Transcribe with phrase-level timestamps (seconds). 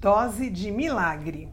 [0.00, 1.48] Dose de milagre.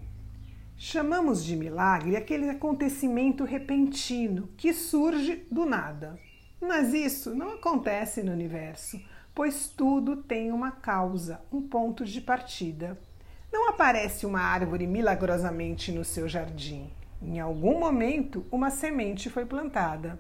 [0.78, 6.20] Chamamos de milagre aquele acontecimento repentino que surge do nada.
[6.62, 9.02] Mas isso não acontece no universo,
[9.34, 12.96] pois tudo tem uma causa, um ponto de partida.
[13.52, 16.92] Não aparece uma árvore milagrosamente no seu jardim.
[17.24, 20.20] Em algum momento, uma semente foi plantada.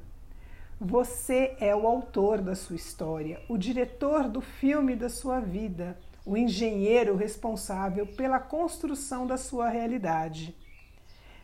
[0.81, 5.95] Você é o autor da sua história, o diretor do filme da sua vida
[6.25, 10.55] o engenheiro responsável pela construção da sua realidade.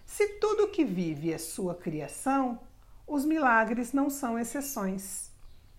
[0.05, 2.60] Se tudo que vive é sua criação,
[3.05, 5.32] os milagres não são exceções.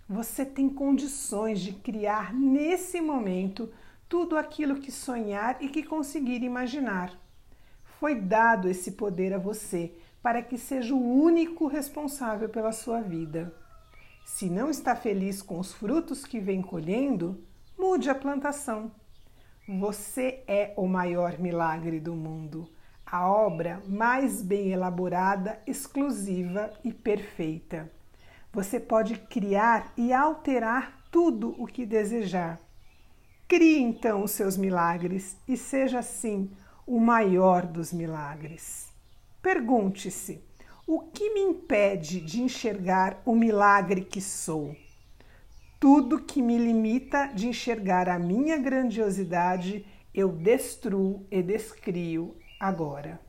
[0.09, 3.73] Você tem condições de criar nesse momento
[4.09, 7.19] tudo aquilo que sonhar e que conseguir imaginar.
[7.99, 9.93] Foi dado esse poder a você
[10.23, 13.55] para que seja o único responsável pela sua vida.
[14.25, 17.43] Se não está feliz com os frutos que vem colhendo,
[17.77, 18.93] mude a plantação.
[19.69, 22.69] Você é o maior milagre do mundo,
[23.07, 27.89] a obra mais bem elaborada, exclusiva e perfeita.
[28.53, 32.59] Você pode criar e alterar tudo o que desejar.
[33.47, 36.51] Crie então os seus milagres e seja assim
[36.85, 38.93] o maior dos milagres.
[39.41, 40.43] Pergunte-se:
[40.85, 44.75] o que me impede de enxergar o milagre que sou?
[45.83, 53.21] Tudo que me limita de enxergar a minha grandiosidade, eu destruo e descrio agora.